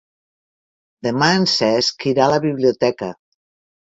[1.07, 3.13] Demà en Cesc irà a la biblioteca.